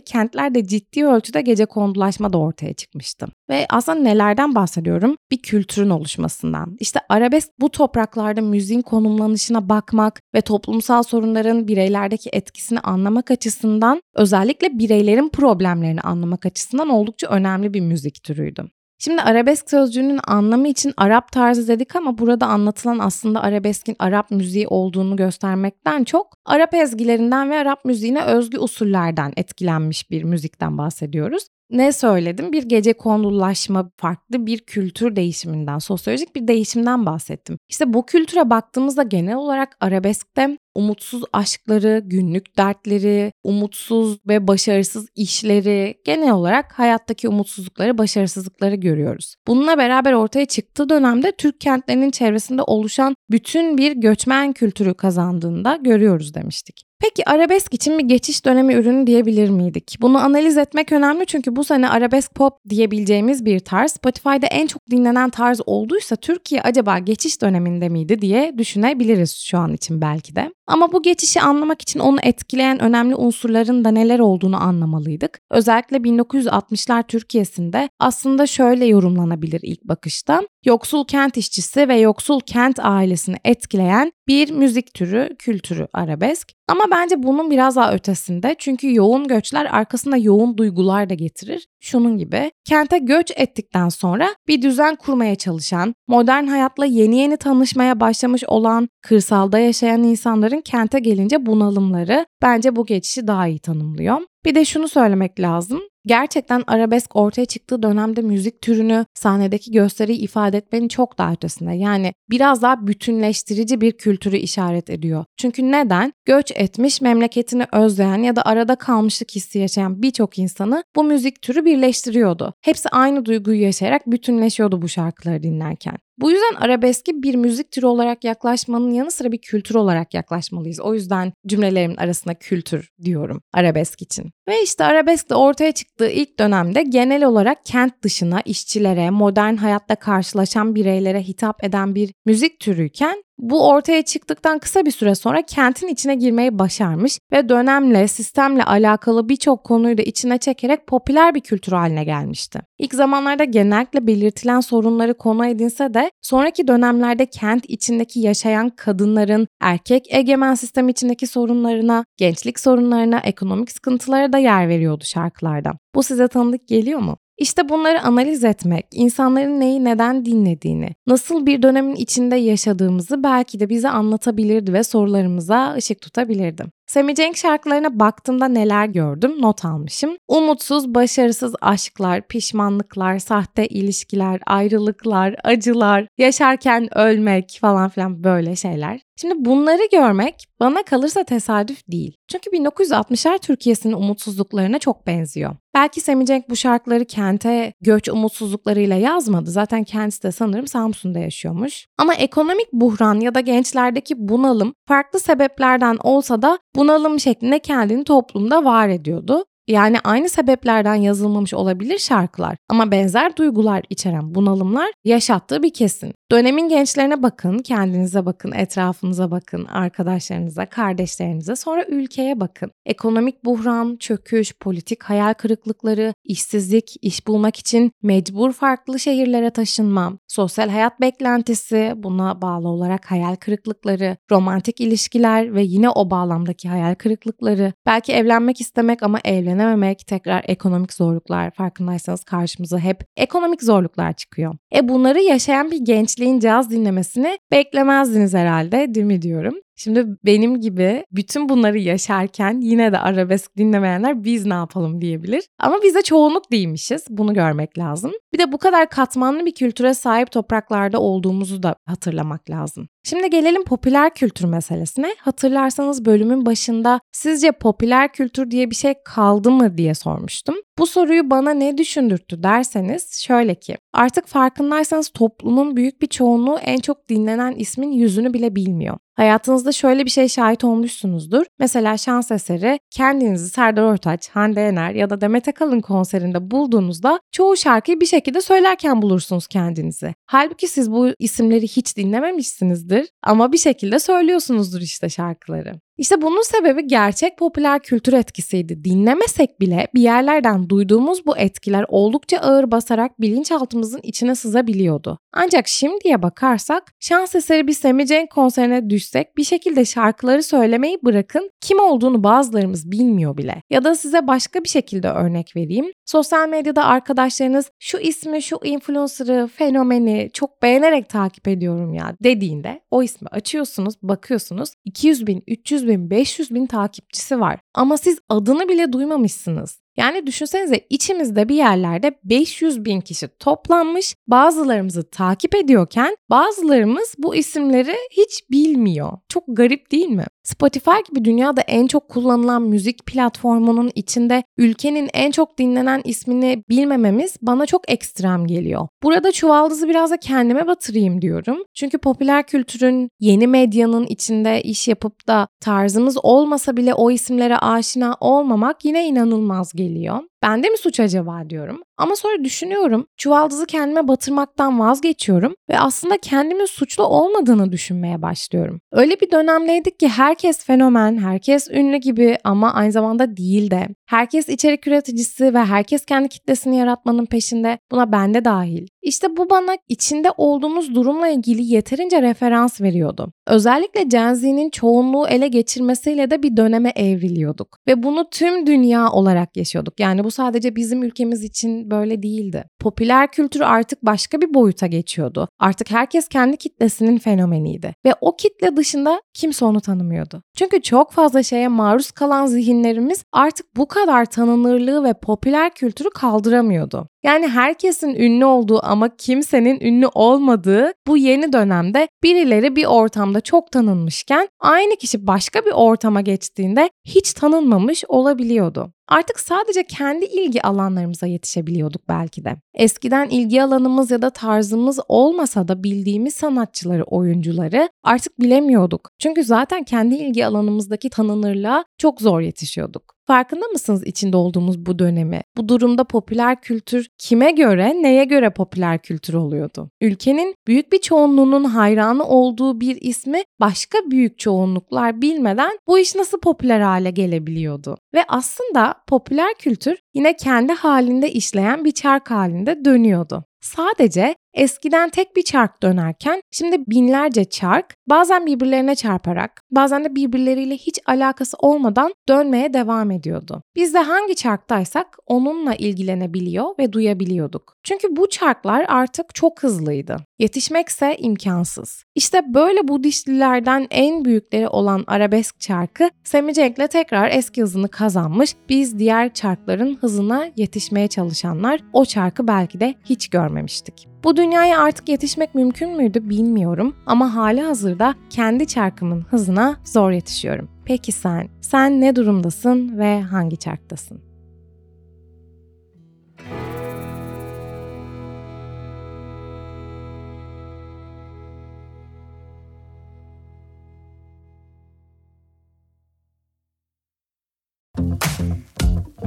kentlerde 0.00 0.66
ciddi 0.66 1.06
ölçüde 1.06 1.40
gece 1.40 1.66
kondulaşma 1.66 2.32
da 2.32 2.38
ortaya 2.38 2.74
çıkmıştı. 2.74 3.26
Ve 3.50 3.66
aslında 3.70 4.00
nelerden 4.00 4.54
bahsediyorum? 4.54 5.16
Bir 5.30 5.42
kültürün 5.42 5.90
oluşmasından. 5.90 6.76
İşte 6.80 7.00
arabesk 7.08 7.48
bu 7.60 7.70
topraklarda 7.70 8.40
müziğin 8.40 8.82
konumlanışına 8.82 9.68
bakmak 9.68 10.20
ve 10.34 10.40
toplumsal 10.40 11.02
sorunların 11.02 11.68
bireylerdeki 11.68 12.30
etkisini 12.32 12.80
anlamak 12.80 13.30
açısından 13.30 14.02
özellikle 14.14 14.78
bireylerin 14.78 15.28
problemlerini 15.28 16.00
anlamak 16.00 16.46
açısından 16.46 16.88
oldukça 16.88 17.28
önemli 17.28 17.74
bir 17.74 17.80
müzik 17.80 18.22
türüydü. 18.22 18.64
Şimdi 18.98 19.22
arabesk 19.22 19.70
sözcüğünün 19.70 20.20
anlamı 20.26 20.68
için 20.68 20.92
Arap 20.96 21.32
tarzı 21.32 21.68
dedik 21.68 21.96
ama 21.96 22.18
burada 22.18 22.46
anlatılan 22.46 22.98
aslında 22.98 23.42
arabeskin 23.42 23.96
Arap 23.98 24.30
müziği 24.30 24.68
olduğunu 24.68 25.16
göstermekten 25.16 26.04
çok 26.04 26.34
Arap 26.44 26.74
ezgilerinden 26.74 27.50
ve 27.50 27.56
Arap 27.56 27.84
müziğine 27.84 28.22
özgü 28.22 28.58
usullerden 28.58 29.32
etkilenmiş 29.36 30.10
bir 30.10 30.24
müzikten 30.24 30.78
bahsediyoruz. 30.78 31.46
Ne 31.70 31.92
söyledim? 31.92 32.52
Bir 32.52 32.62
gece 32.62 32.92
kondulaşma, 32.92 33.90
farklı 33.96 34.46
bir 34.46 34.58
kültür 34.58 35.16
değişiminden, 35.16 35.78
sosyolojik 35.78 36.36
bir 36.36 36.48
değişimden 36.48 37.06
bahsettim. 37.06 37.58
İşte 37.68 37.92
bu 37.92 38.06
kültüre 38.06 38.50
baktığımızda 38.50 39.02
genel 39.02 39.36
olarak 39.36 39.76
arabeskte 39.80 40.58
umutsuz 40.74 41.22
aşkları, 41.32 42.02
günlük 42.04 42.58
dertleri, 42.58 43.32
umutsuz 43.44 44.18
ve 44.28 44.48
başarısız 44.48 45.08
işleri, 45.14 45.94
genel 46.04 46.32
olarak 46.32 46.78
hayattaki 46.78 47.28
umutsuzlukları, 47.28 47.98
başarısızlıkları 47.98 48.74
görüyoruz. 48.74 49.34
Bununla 49.46 49.78
beraber 49.78 50.12
ortaya 50.12 50.46
çıktığı 50.46 50.88
dönemde 50.88 51.32
Türk 51.32 51.60
kentlerinin 51.60 52.10
çevresinde 52.10 52.62
oluşan 52.62 53.14
bütün 53.30 53.78
bir 53.78 53.92
göçmen 53.92 54.52
kültürü 54.52 54.94
kazandığında 54.94 55.76
görüyoruz 55.76 56.34
demiştik. 56.34 56.89
Peki 57.00 57.30
arabesk 57.30 57.74
için 57.74 57.98
bir 57.98 58.04
geçiş 58.04 58.44
dönemi 58.44 58.74
ürünü 58.74 59.06
diyebilir 59.06 59.50
miydik? 59.50 59.96
Bunu 60.00 60.18
analiz 60.18 60.58
etmek 60.58 60.92
önemli 60.92 61.26
çünkü 61.26 61.56
bu 61.56 61.64
sene 61.64 61.88
arabesk 61.88 62.34
pop 62.34 62.52
diyebileceğimiz 62.68 63.44
bir 63.44 63.60
tarz 63.60 63.92
Spotify'da 63.92 64.46
en 64.46 64.66
çok 64.66 64.90
dinlenen 64.90 65.30
tarz 65.30 65.60
olduysa 65.66 66.16
Türkiye 66.16 66.62
acaba 66.62 66.98
geçiş 66.98 67.42
döneminde 67.42 67.88
miydi 67.88 68.22
diye 68.22 68.58
düşünebiliriz 68.58 69.36
şu 69.36 69.58
an 69.58 69.74
için 69.74 70.00
belki 70.00 70.36
de. 70.36 70.50
Ama 70.66 70.92
bu 70.92 71.02
geçişi 71.02 71.40
anlamak 71.40 71.82
için 71.82 72.00
onu 72.00 72.18
etkileyen 72.22 72.82
önemli 72.82 73.14
unsurların 73.14 73.84
da 73.84 73.90
neler 73.90 74.18
olduğunu 74.18 74.62
anlamalıydık. 74.62 75.40
Özellikle 75.50 75.96
1960'lar 75.96 77.02
Türkiye'sinde 77.08 77.88
aslında 77.98 78.46
şöyle 78.46 78.86
yorumlanabilir 78.86 79.60
ilk 79.62 79.84
bakışta. 79.84 80.42
Yoksul 80.64 81.04
kent 81.04 81.36
işçisi 81.36 81.88
ve 81.88 81.96
yoksul 81.96 82.40
kent 82.40 82.78
ailesini 82.78 83.36
etkileyen 83.44 84.12
bir 84.28 84.50
müzik 84.50 84.94
türü, 84.94 85.36
kültürü 85.38 85.88
arabesk. 85.92 86.52
Ama 86.70 86.84
bence 86.90 87.22
bunun 87.22 87.50
biraz 87.50 87.76
daha 87.76 87.94
ötesinde 87.94 88.56
çünkü 88.58 88.94
yoğun 88.94 89.28
göçler 89.28 89.64
arkasında 89.64 90.16
yoğun 90.16 90.58
duygular 90.58 91.10
da 91.10 91.14
getirir. 91.14 91.68
Şunun 91.80 92.18
gibi 92.18 92.50
kente 92.64 92.98
göç 92.98 93.32
ettikten 93.36 93.88
sonra 93.88 94.28
bir 94.48 94.62
düzen 94.62 94.96
kurmaya 94.96 95.34
çalışan, 95.34 95.94
modern 96.08 96.46
hayatla 96.46 96.86
yeni 96.86 97.18
yeni 97.18 97.36
tanışmaya 97.36 98.00
başlamış 98.00 98.44
olan, 98.44 98.88
kırsalda 99.02 99.58
yaşayan 99.58 100.02
insanların 100.02 100.60
kente 100.60 100.98
gelince 100.98 101.46
bunalımları 101.46 102.26
bence 102.42 102.76
bu 102.76 102.86
geçişi 102.86 103.26
daha 103.26 103.46
iyi 103.48 103.58
tanımlıyor. 103.58 104.20
Bir 104.44 104.54
de 104.54 104.64
şunu 104.64 104.88
söylemek 104.88 105.40
lazım. 105.40 105.80
Gerçekten 106.06 106.62
arabesk 106.66 107.16
ortaya 107.16 107.44
çıktığı 107.44 107.82
dönemde 107.82 108.22
müzik 108.22 108.62
türünü 108.62 109.06
sahnedeki 109.14 109.70
gösteriyi 109.70 110.18
ifade 110.18 110.56
etmenin 110.56 110.88
çok 110.88 111.18
daha 111.18 111.32
ötesinde. 111.32 111.72
Yani 111.72 112.12
biraz 112.30 112.62
daha 112.62 112.86
bütünleştirici 112.86 113.80
bir 113.80 113.92
kültürü 113.92 114.36
işaret 114.36 114.90
ediyor. 114.90 115.24
Çünkü 115.36 115.72
neden? 115.72 116.12
Göç 116.24 116.52
etmiş, 116.54 117.00
memleketini 117.00 117.66
özleyen 117.72 118.22
ya 118.22 118.36
da 118.36 118.42
arada 118.42 118.76
kalmışlık 118.76 119.30
hissi 119.30 119.58
yaşayan 119.58 120.02
birçok 120.02 120.38
insanı 120.38 120.84
bu 120.96 121.04
müzik 121.04 121.42
türü 121.42 121.64
birleştiriyordu. 121.64 122.54
Hepsi 122.60 122.88
aynı 122.88 123.24
duyguyu 123.24 123.62
yaşayarak 123.62 124.06
bütünleşiyordu 124.06 124.82
bu 124.82 124.88
şarkıları 124.88 125.42
dinlerken. 125.42 125.96
Bu 126.20 126.30
yüzden 126.30 126.54
arabeski 126.54 127.22
bir 127.22 127.34
müzik 127.34 127.70
türü 127.70 127.86
olarak 127.86 128.24
yaklaşmanın 128.24 128.90
yanı 128.90 129.10
sıra 129.10 129.32
bir 129.32 129.38
kültür 129.38 129.74
olarak 129.74 130.14
yaklaşmalıyız. 130.14 130.80
O 130.80 130.94
yüzden 130.94 131.32
cümlelerimin 131.46 131.96
arasında 131.96 132.34
kültür 132.34 132.90
diyorum 133.04 133.42
arabesk 133.52 134.02
için. 134.02 134.32
Ve 134.48 134.62
işte 134.62 134.84
arabesk 134.84 135.30
de 135.30 135.34
ortaya 135.34 135.72
çıktığı 135.72 136.10
ilk 136.10 136.38
dönemde 136.38 136.82
genel 136.82 137.24
olarak 137.24 137.64
kent 137.64 138.02
dışına 138.02 138.40
işçilere, 138.40 139.10
modern 139.10 139.56
hayatta 139.56 139.96
karşılaşan 139.96 140.74
bireylere 140.74 141.22
hitap 141.22 141.64
eden 141.64 141.94
bir 141.94 142.12
müzik 142.26 142.60
türüyken 142.60 143.22
bu 143.40 143.68
ortaya 143.68 144.02
çıktıktan 144.02 144.58
kısa 144.58 144.84
bir 144.84 144.90
süre 144.90 145.14
sonra 145.14 145.42
kentin 145.42 145.88
içine 145.88 146.14
girmeyi 146.14 146.58
başarmış 146.58 147.18
ve 147.32 147.48
dönemle, 147.48 148.08
sistemle 148.08 148.64
alakalı 148.64 149.28
birçok 149.28 149.64
konuyu 149.64 149.98
da 149.98 150.02
içine 150.02 150.38
çekerek 150.38 150.86
popüler 150.86 151.34
bir 151.34 151.40
kültür 151.40 151.72
haline 151.72 152.04
gelmişti. 152.04 152.60
İlk 152.78 152.94
zamanlarda 152.94 153.44
genellikle 153.44 154.06
belirtilen 154.06 154.60
sorunları 154.60 155.14
konu 155.14 155.46
edinse 155.46 155.94
de 155.94 156.10
sonraki 156.22 156.68
dönemlerde 156.68 157.26
kent 157.26 157.64
içindeki 157.68 158.20
yaşayan 158.20 158.70
kadınların 158.70 159.46
erkek 159.60 160.14
egemen 160.14 160.54
sistem 160.54 160.88
içindeki 160.88 161.26
sorunlarına, 161.26 162.04
gençlik 162.16 162.60
sorunlarına, 162.60 163.18
ekonomik 163.18 163.72
sıkıntılara 163.72 164.32
da 164.32 164.38
yer 164.38 164.68
veriyordu 164.68 165.04
şarkılarda. 165.04 165.72
Bu 165.94 166.02
size 166.02 166.28
tanıdık 166.28 166.68
geliyor 166.68 167.00
mu? 167.00 167.16
İşte 167.40 167.68
bunları 167.68 168.02
analiz 168.02 168.44
etmek, 168.44 168.86
insanların 168.92 169.60
neyi 169.60 169.84
neden 169.84 170.24
dinlediğini, 170.24 170.90
nasıl 171.06 171.46
bir 171.46 171.62
dönemin 171.62 171.94
içinde 171.94 172.36
yaşadığımızı 172.36 173.22
belki 173.22 173.60
de 173.60 173.68
bize 173.68 173.88
anlatabilirdi 173.88 174.72
ve 174.72 174.84
sorularımıza 174.84 175.74
ışık 175.76 176.00
tutabilirdi. 176.00 176.64
Sammy 176.86 177.14
Cenk 177.14 177.36
şarkılarına 177.36 178.00
baktığımda 178.00 178.48
neler 178.48 178.86
gördüm 178.86 179.42
not 179.42 179.64
almışım. 179.64 180.16
Umutsuz, 180.28 180.94
başarısız 180.94 181.54
aşklar, 181.60 182.28
pişmanlıklar, 182.28 183.18
sahte 183.18 183.66
ilişkiler, 183.66 184.40
ayrılıklar, 184.46 185.36
acılar, 185.44 186.06
yaşarken 186.18 186.98
ölmek 186.98 187.58
falan 187.60 187.88
filan 187.88 188.24
böyle 188.24 188.56
şeyler. 188.56 189.00
Şimdi 189.20 189.34
bunları 189.44 189.82
görmek 189.92 190.44
bana 190.60 190.82
kalırsa 190.82 191.24
tesadüf 191.24 191.82
değil. 191.88 192.16
Çünkü 192.28 192.50
1960'lar 192.50 193.38
Türkiye'sinin 193.38 193.92
umutsuzluklarına 193.92 194.78
çok 194.78 195.06
benziyor. 195.06 195.56
Belki 195.74 196.00
Semi 196.00 196.26
Cenk 196.26 196.50
bu 196.50 196.56
şarkıları 196.56 197.04
kente 197.04 197.72
göç 197.80 198.08
umutsuzluklarıyla 198.08 198.96
yazmadı. 198.96 199.50
Zaten 199.50 199.84
kendisi 199.84 200.22
de 200.22 200.32
sanırım 200.32 200.66
Samsun'da 200.66 201.18
yaşıyormuş. 201.18 201.86
Ama 201.98 202.14
ekonomik 202.14 202.72
buhran 202.72 203.20
ya 203.20 203.34
da 203.34 203.40
gençlerdeki 203.40 204.14
bunalım 204.18 204.74
farklı 204.88 205.20
sebeplerden 205.20 205.96
olsa 206.02 206.42
da 206.42 206.58
bunalım 206.76 207.20
şeklinde 207.20 207.58
kendini 207.58 208.04
toplumda 208.04 208.64
var 208.64 208.88
ediyordu. 208.88 209.44
Yani 209.70 210.00
aynı 210.04 210.28
sebeplerden 210.28 210.94
yazılmamış 210.94 211.54
olabilir 211.54 211.98
şarkılar 211.98 212.56
ama 212.68 212.90
benzer 212.90 213.36
duygular 213.36 213.82
içeren 213.90 214.34
bunalımlar 214.34 214.90
yaşattığı 215.04 215.62
bir 215.62 215.72
kesin. 215.72 216.14
Dönemin 216.30 216.68
gençlerine 216.68 217.22
bakın, 217.22 217.58
kendinize 217.58 218.26
bakın, 218.26 218.52
etrafınıza 218.52 219.30
bakın, 219.30 219.64
arkadaşlarınıza, 219.64 220.66
kardeşlerinize, 220.66 221.56
sonra 221.56 221.84
ülkeye 221.88 222.40
bakın. 222.40 222.70
Ekonomik 222.86 223.44
buhran, 223.44 223.96
çöküş, 223.96 224.52
politik 224.60 225.02
hayal 225.02 225.34
kırıklıkları, 225.34 226.14
işsizlik, 226.24 226.96
iş 227.02 227.26
bulmak 227.26 227.56
için 227.56 227.92
mecbur 228.02 228.52
farklı 228.52 228.98
şehirlere 228.98 229.50
taşınma, 229.50 230.12
sosyal 230.28 230.68
hayat 230.68 231.00
beklentisi, 231.00 231.92
buna 231.96 232.42
bağlı 232.42 232.68
olarak 232.68 233.10
hayal 233.10 233.36
kırıklıkları, 233.36 234.16
romantik 234.30 234.80
ilişkiler 234.80 235.54
ve 235.54 235.62
yine 235.62 235.90
o 235.90 236.10
bağlamdaki 236.10 236.68
hayal 236.68 236.94
kırıklıkları, 236.94 237.72
belki 237.86 238.12
evlenmek 238.12 238.60
istemek 238.60 239.02
ama 239.02 239.18
evlenememek, 239.24 239.59
tekrar 240.06 240.44
ekonomik 240.48 240.92
zorluklar 240.92 241.50
farkındaysanız 241.50 242.24
karşımıza 242.24 242.78
hep 242.78 243.04
ekonomik 243.16 243.62
zorluklar 243.62 244.12
çıkıyor. 244.12 244.54
E 244.74 244.88
bunları 244.88 245.20
yaşayan 245.20 245.70
bir 245.70 245.84
genç 245.84 246.10
gençliğin 246.10 246.40
caz 246.40 246.70
dinlemesini 246.70 247.38
beklemezdiniz 247.52 248.34
herhalde 248.34 248.94
değil 248.94 249.06
mi 249.06 249.22
diyorum. 249.22 249.54
Şimdi 249.82 250.06
benim 250.24 250.60
gibi 250.60 251.04
bütün 251.12 251.48
bunları 251.48 251.78
yaşarken 251.78 252.60
yine 252.60 252.92
de 252.92 252.98
arabesk 252.98 253.56
dinlemeyenler 253.56 254.24
biz 254.24 254.46
ne 254.46 254.54
yapalım 254.54 255.00
diyebilir. 255.00 255.44
Ama 255.58 255.82
bize 255.82 256.02
çoğunluk 256.02 256.52
değilmişiz. 256.52 257.04
Bunu 257.10 257.34
görmek 257.34 257.78
lazım. 257.78 258.12
Bir 258.32 258.38
de 258.38 258.52
bu 258.52 258.58
kadar 258.58 258.90
katmanlı 258.90 259.46
bir 259.46 259.54
kültüre 259.54 259.94
sahip 259.94 260.32
topraklarda 260.32 261.00
olduğumuzu 261.00 261.62
da 261.62 261.76
hatırlamak 261.86 262.50
lazım. 262.50 262.88
Şimdi 263.04 263.30
gelelim 263.30 263.64
popüler 263.64 264.14
kültür 264.14 264.44
meselesine. 264.44 265.14
Hatırlarsanız 265.18 266.04
bölümün 266.04 266.46
başında 266.46 267.00
sizce 267.12 267.52
popüler 267.52 268.12
kültür 268.12 268.50
diye 268.50 268.70
bir 268.70 268.76
şey 268.76 268.94
kaldı 269.04 269.50
mı 269.50 269.78
diye 269.78 269.94
sormuştum. 269.94 270.54
Bu 270.78 270.86
soruyu 270.86 271.30
bana 271.30 271.50
ne 271.50 271.78
düşündürttü 271.78 272.42
derseniz 272.42 273.22
şöyle 273.22 273.54
ki 273.54 273.76
artık 273.92 274.26
farkındaysanız 274.26 275.08
toplumun 275.08 275.76
büyük 275.76 276.02
bir 276.02 276.06
çoğunluğu 276.06 276.58
en 276.58 276.80
çok 276.80 277.08
dinlenen 277.08 277.54
ismin 277.54 277.92
yüzünü 277.92 278.34
bile 278.34 278.56
bilmiyor. 278.56 278.96
Hayatınızda 279.16 279.72
şöyle 279.72 280.04
bir 280.04 280.10
şey 280.10 280.28
şahit 280.28 280.64
olmuşsunuzdur. 280.64 281.44
Mesela 281.58 281.96
şans 281.96 282.30
eseri 282.30 282.78
kendinizi 282.90 283.48
Serdar 283.48 283.82
Ortaç, 283.82 284.28
Hande 284.28 284.60
Yener 284.60 284.94
ya 284.94 285.10
da 285.10 285.20
Demet 285.20 285.48
Akalın 285.48 285.80
konserinde 285.80 286.50
bulduğunuzda 286.50 287.20
çoğu 287.32 287.56
şarkıyı 287.56 288.00
bir 288.00 288.06
şekilde 288.06 288.40
söylerken 288.40 289.02
bulursunuz 289.02 289.46
kendinizi. 289.46 290.14
Halbuki 290.26 290.68
siz 290.68 290.92
bu 290.92 291.08
isimleri 291.18 291.68
hiç 291.68 291.96
dinlememişsinizdir 291.96 293.08
ama 293.22 293.52
bir 293.52 293.58
şekilde 293.58 293.98
söylüyorsunuzdur 293.98 294.80
işte 294.80 295.08
şarkıları. 295.08 295.80
İşte 296.00 296.22
bunun 296.22 296.42
sebebi 296.42 296.86
gerçek 296.86 297.36
popüler 297.38 297.82
kültür 297.82 298.12
etkisiydi. 298.12 298.84
Dinlemesek 298.84 299.60
bile 299.60 299.88
bir 299.94 300.00
yerlerden 300.00 300.68
duyduğumuz 300.68 301.26
bu 301.26 301.38
etkiler 301.38 301.84
oldukça 301.88 302.38
ağır 302.38 302.70
basarak 302.70 303.20
bilinçaltımızın 303.20 304.00
içine 304.02 304.34
sızabiliyordu. 304.34 305.18
Ancak 305.32 305.68
şimdiye 305.68 306.22
bakarsak 306.22 306.92
şans 307.00 307.34
eseri 307.34 307.66
bir 307.66 307.72
Semi 307.72 308.06
Cenk 308.06 308.30
konserine 308.30 308.90
düşsek 308.90 309.36
bir 309.36 309.44
şekilde 309.44 309.84
şarkıları 309.84 310.42
söylemeyi 310.42 310.98
bırakın 311.02 311.50
kim 311.60 311.80
olduğunu 311.80 312.24
bazılarımız 312.24 312.90
bilmiyor 312.90 313.36
bile. 313.36 313.62
Ya 313.70 313.84
da 313.84 313.94
size 313.94 314.26
başka 314.26 314.64
bir 314.64 314.68
şekilde 314.68 315.08
örnek 315.08 315.56
vereyim. 315.56 315.86
Sosyal 316.06 316.48
medyada 316.48 316.84
arkadaşlarınız 316.84 317.70
şu 317.78 317.98
ismi, 317.98 318.42
şu 318.42 318.58
influencer'ı, 318.64 319.46
fenomeni 319.46 320.30
çok 320.32 320.62
beğenerek 320.62 321.08
takip 321.08 321.48
ediyorum 321.48 321.94
ya 321.94 322.16
dediğinde 322.24 322.80
o 322.90 323.02
ismi 323.02 323.28
açıyorsunuz, 323.28 323.94
bakıyorsunuz 324.02 324.70
200 324.84 325.26
bin, 325.26 325.42
300 325.46 325.86
bin, 325.86 325.89
500 325.98 326.54
bin 326.54 326.66
takipçisi 326.66 327.40
var. 327.40 327.58
Ama 327.74 327.96
siz 327.96 328.18
adını 328.28 328.68
bile 328.68 328.92
duymamışsınız. 328.92 329.80
Yani 329.96 330.26
düşünsenize 330.26 330.86
içimizde 330.90 331.48
bir 331.48 331.54
yerlerde 331.54 332.18
500 332.24 332.84
bin 332.84 333.00
kişi 333.00 333.28
toplanmış 333.38 334.14
bazılarımızı 334.26 335.10
takip 335.10 335.54
ediyorken 335.54 336.16
bazılarımız 336.30 337.14
bu 337.18 337.34
isimleri 337.34 337.96
hiç 338.10 338.50
bilmiyor. 338.50 339.12
Çok 339.28 339.44
garip 339.48 339.92
değil 339.92 340.08
mi? 340.08 340.26
Spotify 340.44 340.90
gibi 341.08 341.24
dünyada 341.24 341.60
en 341.60 341.86
çok 341.86 342.08
kullanılan 342.08 342.62
müzik 342.62 343.06
platformunun 343.06 343.90
içinde 343.94 344.42
ülkenin 344.58 345.10
en 345.14 345.30
çok 345.30 345.58
dinlenen 345.58 346.02
ismini 346.04 346.64
bilmememiz 346.68 347.36
bana 347.42 347.66
çok 347.66 347.90
ekstrem 347.90 348.46
geliyor. 348.46 348.88
Burada 349.02 349.32
çuvaldızı 349.32 349.88
biraz 349.88 350.10
da 350.10 350.16
kendime 350.16 350.66
batırayım 350.66 351.22
diyorum. 351.22 351.64
Çünkü 351.74 351.98
popüler 351.98 352.46
kültürün, 352.46 353.08
yeni 353.20 353.46
medyanın 353.46 354.06
içinde 354.06 354.62
iş 354.62 354.88
yapıp 354.88 355.28
da 355.28 355.48
tarzımız 355.60 356.16
olmasa 356.22 356.76
bile 356.76 356.94
o 356.94 357.10
isimlere 357.10 357.56
aşina 357.56 358.16
olmamak 358.20 358.84
yine 358.84 359.06
inanılmaz 359.06 359.72
geliyor. 359.72 360.29
Bende 360.42 360.68
mi 360.68 360.78
suç 360.78 361.00
acaba 361.00 361.50
diyorum. 361.50 361.82
Ama 361.98 362.16
sonra 362.16 362.44
düşünüyorum, 362.44 363.06
çuvaldızı 363.16 363.66
kendime 363.66 364.08
batırmaktan 364.08 364.80
vazgeçiyorum 364.80 365.54
ve 365.70 365.78
aslında 365.78 366.16
kendimin 366.18 366.64
suçlu 366.64 367.04
olmadığını 367.04 367.72
düşünmeye 367.72 368.22
başlıyorum. 368.22 368.80
Öyle 368.92 369.20
bir 369.20 369.30
dönemdeydik 369.30 369.98
ki 370.00 370.08
herkes 370.08 370.64
fenomen, 370.64 371.18
herkes 371.18 371.68
ünlü 371.70 371.96
gibi 371.96 372.38
ama 372.44 372.74
aynı 372.74 372.92
zamanda 372.92 373.36
değil 373.36 373.70
de. 373.70 373.88
Herkes 374.06 374.48
içerik 374.48 374.86
üreticisi 374.86 375.54
ve 375.54 375.58
herkes 375.58 376.04
kendi 376.04 376.28
kitlesini 376.28 376.76
yaratmanın 376.76 377.26
peşinde. 377.26 377.78
Buna 377.90 378.12
ben 378.12 378.34
de 378.34 378.44
dahil. 378.44 378.86
İşte 379.02 379.36
bu 379.36 379.50
bana 379.50 379.76
içinde 379.88 380.28
olduğumuz 380.36 380.94
durumla 380.94 381.28
ilgili 381.28 381.74
yeterince 381.74 382.22
referans 382.22 382.80
veriyordu. 382.80 383.32
Özellikle 383.46 384.02
Gen 384.02 384.34
Z'nin 384.34 384.70
çoğunluğu 384.70 385.28
ele 385.28 385.48
geçirmesiyle 385.48 386.30
de 386.30 386.42
bir 386.42 386.56
döneme 386.56 386.92
evriliyorduk. 386.96 387.78
Ve 387.88 388.02
bunu 388.02 388.30
tüm 388.30 388.66
dünya 388.66 389.10
olarak 389.10 389.56
yaşıyorduk. 389.56 390.00
Yani 390.00 390.24
bu 390.24 390.30
sadece 390.30 390.76
bizim 390.76 391.02
ülkemiz 391.02 391.44
için 391.44 391.90
böyle 391.90 392.22
değildi. 392.22 392.64
Popüler 392.80 393.32
kültür 393.32 393.60
artık 393.60 394.02
başka 394.02 394.40
bir 394.40 394.54
boyuta 394.54 394.86
geçiyordu. 394.86 395.48
Artık 395.58 395.90
herkes 395.90 396.28
kendi 396.28 396.56
kitlesinin 396.56 397.18
fenomeniydi. 397.18 397.94
Ve 398.06 398.14
o 398.20 398.36
kitle 398.36 398.76
dışında 398.76 399.20
kimse 399.40 399.64
onu 399.64 399.80
tanımıyordu. 399.80 400.42
Çünkü 400.54 400.82
çok 400.82 401.12
fazla 401.12 401.42
şeye 401.42 401.68
maruz 401.68 402.10
kalan 402.10 402.46
zihinlerimiz 402.46 403.24
artık 403.32 403.76
bu 403.76 403.88
kadar 403.88 404.24
tanınırlığı 404.24 405.04
ve 405.04 405.14
popüler 405.14 405.74
kültürü 405.74 406.10
kaldıramıyordu. 406.10 407.08
Yani 407.22 407.48
herkesin 407.48 408.14
ünlü 408.14 408.44
olduğu 408.44 408.86
ama 408.86 409.16
kimsenin 409.16 409.80
ünlü 409.80 410.06
olmadığı 410.14 410.92
bu 411.06 411.16
yeni 411.16 411.52
dönemde 411.52 412.08
birileri 412.22 412.76
bir 412.76 412.84
ortamda 412.84 413.40
çok 413.40 413.72
tanınmışken 413.72 414.48
aynı 414.60 414.96
kişi 414.96 415.26
başka 415.26 415.64
bir 415.64 415.72
ortama 415.72 416.20
geçtiğinde 416.20 416.90
hiç 417.04 417.32
tanınmamış 417.32 418.04
olabiliyordu. 418.08 418.92
Artık 419.10 419.40
sadece 419.40 419.84
kendi 419.84 420.24
ilgi 420.24 420.62
alanlarımıza 420.62 421.26
yetişebiliyorduk 421.26 422.08
belki 422.08 422.44
de. 422.44 422.56
Eskiden 422.74 423.28
ilgi 423.28 423.62
alanımız 423.62 424.10
ya 424.10 424.22
da 424.22 424.30
tarzımız 424.30 425.00
olmasa 425.08 425.68
da 425.68 425.84
bildiğimiz 425.84 426.34
sanatçıları, 426.34 427.02
oyuncuları 427.04 427.88
artık 428.02 428.40
bilemiyorduk. 428.40 429.10
Çünkü 429.18 429.44
zaten 429.44 429.84
kendi 429.84 430.14
ilgi 430.14 430.46
alanımızdaki 430.46 431.10
tanınırlığa 431.10 431.84
çok 431.98 432.20
zor 432.20 432.40
yetişiyorduk. 432.40 433.19
Farkında 433.30 433.66
mısınız 433.66 434.06
içinde 434.06 434.36
olduğumuz 434.36 434.86
bu 434.86 434.98
dönemi? 434.98 435.42
Bu 435.56 435.68
durumda 435.68 436.04
popüler 436.04 436.60
kültür 436.60 437.08
kime 437.18 437.50
göre, 437.50 438.02
neye 438.02 438.24
göre 438.24 438.50
popüler 438.50 438.98
kültür 438.98 439.34
oluyordu? 439.34 439.90
Ülkenin 440.00 440.54
büyük 440.66 440.92
bir 440.92 440.98
çoğunluğunun 440.98 441.64
hayranı 441.64 442.24
olduğu 442.24 442.80
bir 442.80 442.98
ismi 443.00 443.42
başka 443.60 443.98
büyük 444.10 444.38
çoğunluklar 444.38 445.22
bilmeden 445.22 445.78
bu 445.86 445.98
iş 445.98 446.14
nasıl 446.14 446.40
popüler 446.40 446.80
hale 446.80 447.10
gelebiliyordu? 447.10 447.96
Ve 448.14 448.24
aslında 448.28 448.94
popüler 449.06 449.54
kültür 449.54 449.98
yine 450.14 450.36
kendi 450.36 450.72
halinde 450.72 451.32
işleyen 451.32 451.84
bir 451.84 451.92
çark 451.92 452.30
halinde 452.30 452.84
dönüyordu. 452.84 453.44
Sadece 453.60 454.34
Eskiden 454.54 455.10
tek 455.10 455.36
bir 455.36 455.42
çark 455.42 455.82
dönerken 455.82 456.42
şimdi 456.50 456.76
binlerce 456.86 457.44
çark 457.44 457.96
bazen 458.06 458.46
birbirlerine 458.46 458.94
çarparak 458.94 459.62
bazen 459.70 460.04
de 460.04 460.14
birbirleriyle 460.14 460.74
hiç 460.74 460.98
alakası 461.06 461.56
olmadan 461.60 462.14
dönmeye 462.28 462.74
devam 462.74 463.10
ediyordu. 463.10 463.62
Biz 463.76 463.94
de 463.94 463.98
hangi 463.98 464.34
çarktaysak 464.34 465.18
onunla 465.26 465.74
ilgilenebiliyor 465.74 466.78
ve 466.78 466.92
duyabiliyorduk. 466.92 467.76
Çünkü 467.84 468.16
bu 468.16 468.28
çarklar 468.28 468.84
artık 468.88 469.34
çok 469.34 469.62
hızlıydı. 469.62 470.16
Yetişmekse 470.38 471.16
imkansız. 471.16 472.04
İşte 472.14 472.42
böyle 472.54 472.88
Budistlilerden 472.88 473.86
en 473.90 474.24
büyükleri 474.24 474.68
olan 474.68 475.04
arabesk 475.06 475.60
çarkı 475.60 476.10
Sammy 476.24 476.54
Cenk'le 476.54 476.90
tekrar 476.90 477.30
eski 477.30 477.62
hızını 477.62 477.88
kazanmış. 477.88 478.56
Biz 478.68 478.98
diğer 478.98 479.34
çarkların 479.34 479.98
hızına 480.00 480.46
yetişmeye 480.56 481.08
çalışanlar 481.08 481.80
o 481.92 482.04
çarkı 482.04 482.48
belki 482.48 482.80
de 482.80 482.94
hiç 483.04 483.28
görmemiştik. 483.28 484.08
Bu 484.24 484.36
dünyaya 484.36 484.80
artık 484.82 485.08
yetişmek 485.08 485.54
mümkün 485.54 485.96
müydü 485.96 486.28
bilmiyorum 486.28 486.96
ama 487.06 487.34
hali 487.34 487.60
hazırda 487.62 488.14
kendi 488.30 488.66
çarkımın 488.66 489.20
hızına 489.30 489.76
zor 489.84 490.10
yetişiyorum. 490.10 490.68
Peki 490.84 491.12
sen? 491.12 491.48
Sen 491.60 492.00
ne 492.00 492.16
durumdasın 492.16 492.98
ve 492.98 493.22
hangi 493.22 493.56
çarktasın? 493.56 494.20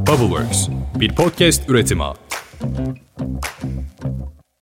Bubbleworks, 0.07 0.69
bir 0.99 1.15
podcast 1.15 1.69
üretimi. 1.69 2.03